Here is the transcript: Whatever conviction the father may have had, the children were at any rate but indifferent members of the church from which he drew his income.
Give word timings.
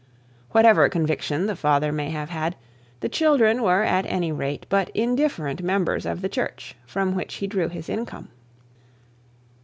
Whatever 0.49 0.89
conviction 0.89 1.45
the 1.45 1.55
father 1.55 1.91
may 1.91 2.09
have 2.09 2.31
had, 2.31 2.55
the 3.01 3.07
children 3.07 3.61
were 3.61 3.83
at 3.83 4.03
any 4.07 4.31
rate 4.31 4.65
but 4.67 4.89
indifferent 4.95 5.61
members 5.61 6.07
of 6.07 6.21
the 6.23 6.27
church 6.27 6.75
from 6.87 7.13
which 7.13 7.35
he 7.35 7.45
drew 7.45 7.69
his 7.69 7.87
income. 7.87 8.29